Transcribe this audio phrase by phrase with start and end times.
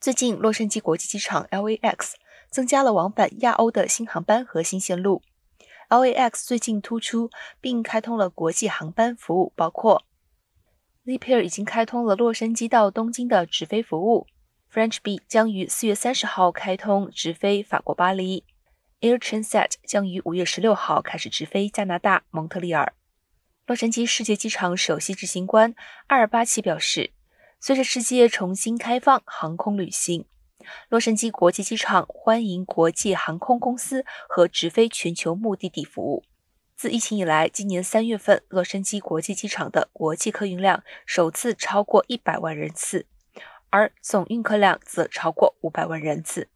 [0.00, 2.12] 最近，洛杉矶国际机场 （LAX）
[2.50, 5.22] 增加了往返亚欧的新航班和新线路。
[5.88, 7.30] LAX 最近突出
[7.60, 10.04] 并开通了国际航班服务，包括
[11.02, 14.28] l e p a i r 已经开通了洛杉矶到东京的直飞服务
[14.72, 18.44] ，French B 将于四月三十号开通直飞法国巴黎
[19.00, 22.94] ，Air Transat 将于五月十六号开始直飞加拿大蒙特利尔。
[23.66, 25.74] 洛杉矶世界机场首席执行官
[26.06, 27.10] 阿尔巴奇表示。
[27.60, 30.24] 随着世界重新开放航空旅行，
[30.88, 36.22] 洛杉矶国际机场欢迎国际航空公司和直飞全球目的地服务。
[36.76, 43.06] 自疫情以来，今年三月份，洛杉矶国际机场的国际客运量首次超过一百万人次，
[43.70, 46.48] 而总运客量则超过五百万人次。